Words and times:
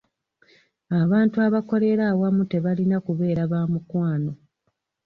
Abantu 1.01 1.35
abakolera 1.47 2.03
awamu 2.11 2.43
tebalina 2.51 2.97
kubeera 3.05 3.41
ba 3.51 3.61
mukwano. 3.71 4.31